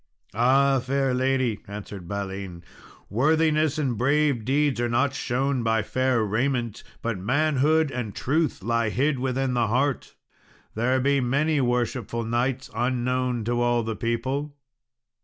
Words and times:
"Ah, 0.33 0.79
fair 0.79 1.13
lady," 1.13 1.59
answered 1.67 2.07
Balin, 2.07 2.63
"worthiness 3.07 3.77
and 3.77 3.99
brave 3.99 4.43
deeds 4.43 4.81
are 4.81 4.89
not 4.89 5.13
shown 5.13 5.61
by 5.61 5.83
fair 5.83 6.23
raiment, 6.25 6.81
but 7.03 7.19
manhood 7.19 7.91
and 7.91 8.15
truth 8.15 8.63
lie 8.63 8.89
hid 8.89 9.19
within 9.19 9.53
the 9.53 9.67
heart. 9.67 10.15
There 10.73 10.99
be 10.99 11.21
many 11.21 11.61
worshipful 11.61 12.23
knights 12.23 12.67
unknown 12.73 13.43
to 13.43 13.61
all 13.61 13.83
the 13.83 13.95
people." 13.95 14.55